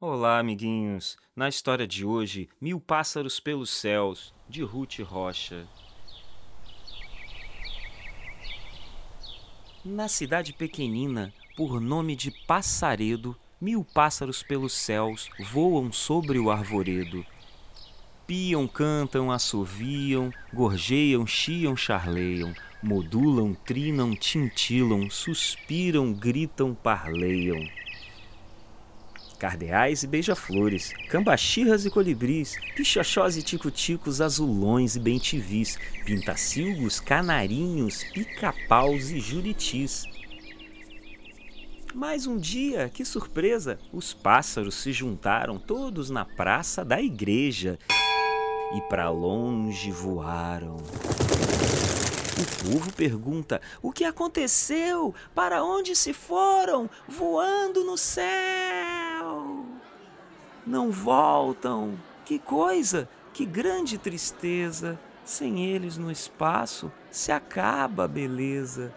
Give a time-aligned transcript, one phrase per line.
[0.00, 1.16] Olá, amiguinhos!
[1.36, 5.66] Na história de hoje, Mil Pássaros pelos Céus, de Ruth Rocha.
[9.84, 17.24] Na cidade pequenina, por nome de Passaredo, mil pássaros pelos céus voam sobre o arvoredo.
[18.26, 22.52] Piam, cantam, assoviam, gorjeiam, chiam, charleiam,
[22.82, 27.64] modulam, trinam, tintilam, suspiram, gritam, parleiam
[29.44, 39.10] cardeais e beija-flores, cambachirras e colibris, pichochós e ticuticos, azulões e bentivis, pintacilgos, canarinhos, pica-paus
[39.10, 40.06] e juritis.
[41.94, 47.78] Mas um dia, que surpresa, os pássaros se juntaram todos na praça da igreja
[48.74, 50.76] e para longe voaram.
[52.36, 55.14] O povo pergunta: o que aconteceu?
[55.34, 56.88] Para onde se foram?
[57.06, 58.83] Voando no céu.
[60.66, 61.98] Não voltam.
[62.24, 63.08] Que coisa!
[63.32, 64.98] Que grande tristeza!
[65.24, 68.94] Sem eles no espaço se acaba a beleza.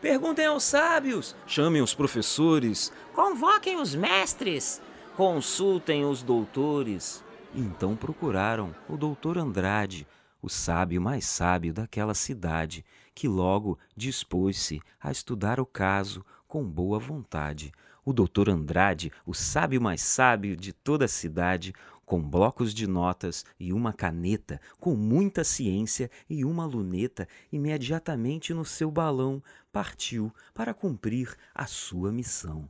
[0.00, 4.82] Perguntem aos sábios, chamem os professores, convoquem os mestres,
[5.16, 7.22] consultem os doutores.
[7.54, 10.04] Então procuraram o doutor Andrade,
[10.42, 16.98] o sábio mais sábio daquela cidade, que logo dispôs-se a estudar o caso com boa
[16.98, 17.72] vontade.
[18.04, 21.72] O doutor Andrade, o sábio mais sábio de toda a cidade,
[22.04, 28.64] com blocos de notas e uma caneta, com muita ciência e uma luneta, imediatamente no
[28.64, 32.68] seu balão partiu para cumprir a sua missão.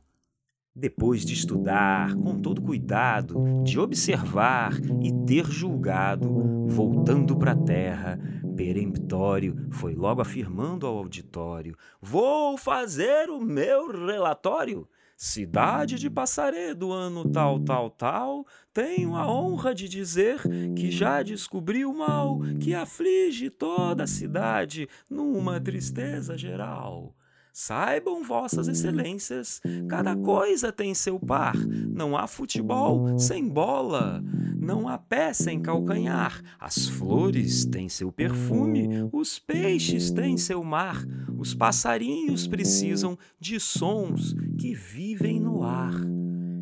[0.75, 8.19] Depois de estudar com todo cuidado, de observar e ter julgado, voltando para a terra,
[8.55, 14.87] peremptório foi logo afirmando ao auditório: Vou fazer o meu relatório.
[15.15, 20.41] Cidade de Passaredo, ano tal, tal, tal, tenho a honra de dizer
[20.75, 27.15] que já descobri o mal que aflige toda a cidade numa tristeza geral.
[27.55, 31.55] Saibam vossas excelências, cada coisa tem seu par.
[31.55, 34.23] Não há futebol sem bola,
[34.57, 36.41] não há pé sem calcanhar.
[36.59, 41.05] As flores têm seu perfume, os peixes têm seu mar.
[41.43, 45.93] Os passarinhos precisam de sons que vivem no ar.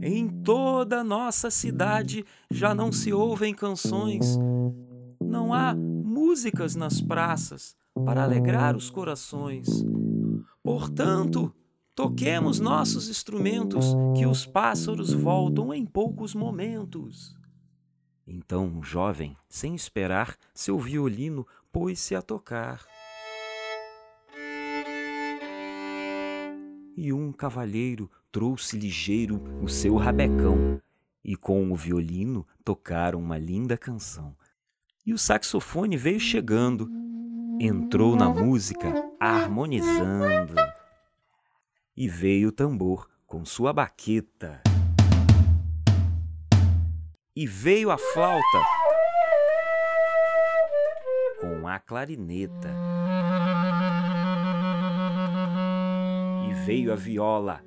[0.02, 4.40] Em toda nossa cidade já não se ouvem canções,
[5.24, 9.68] não há músicas nas praças para alegrar os corações.
[10.64, 11.54] Portanto,
[11.94, 13.86] toquemos nossos instrumentos,
[14.18, 17.36] que os pássaros voltam em poucos momentos.
[18.26, 22.91] Então o jovem, sem esperar, seu violino pôs-se a tocar.
[27.04, 30.80] E um cavalheiro trouxe ligeiro o seu rabecão,
[31.26, 34.38] e com o violino tocaram uma linda canção.
[35.04, 36.88] E o saxofone veio chegando,
[37.60, 40.54] entrou na música harmonizando.
[41.98, 44.62] E veio o tambor com sua baqueta.
[47.36, 48.64] E veio a flauta
[51.40, 52.70] com a clarineta.
[56.54, 57.64] Veio a viola.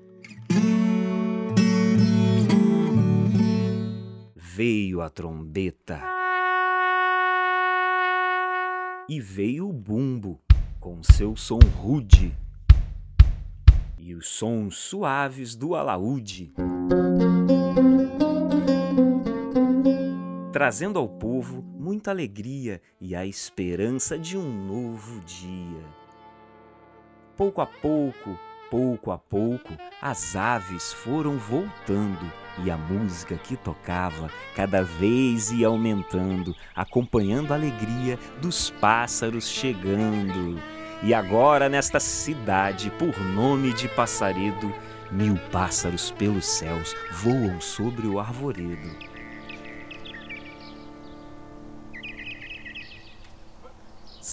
[4.36, 6.00] Veio a trombeta.
[9.08, 10.40] E veio o bumbo
[10.78, 12.36] com seu som rude
[13.98, 16.52] e os sons suaves do alaúde,
[20.52, 25.82] trazendo ao povo muita alegria e a esperança de um novo dia.
[27.34, 28.38] Pouco a pouco,
[28.70, 32.30] pouco a pouco, as aves foram voltando
[32.62, 40.60] e a música que tocava cada vez ia aumentando, acompanhando a alegria dos pássaros chegando.
[41.02, 44.72] E agora, nesta cidade, por nome de Passaredo,
[45.10, 49.13] mil pássaros pelos céus voam sobre o arvoredo.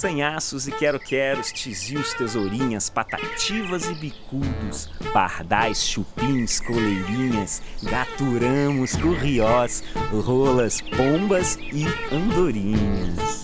[0.02, 9.84] Sanhaços e quero-queros, tizios, tesourinhas, patativas e bicudos, pardais, chupins, coleirinhas, gaturamos, curriós,
[10.26, 13.41] rolas, pombas e andorinhas.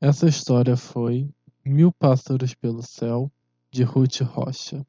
[0.00, 1.30] Essa história foi
[1.64, 3.30] Mil Pássaros pelo Céu,
[3.70, 4.86] de Ruth Rocha.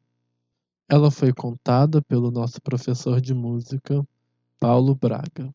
[0.89, 4.05] Ela foi contada pelo nosso professor de música,
[4.59, 5.53] Paulo Braga.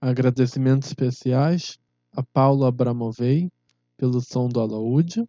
[0.00, 1.78] Agradecimentos especiais
[2.12, 3.50] a Paulo Abramovei
[3.96, 5.28] pelo som do alaúde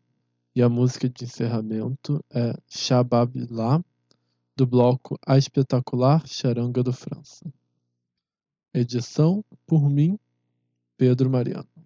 [0.56, 2.54] e a música de encerramento é
[3.50, 3.84] Lá
[4.56, 7.45] do bloco A Espetacular Charanga do França.
[8.74, 10.18] Edição por mim,
[10.98, 11.79] Pedro Mariano.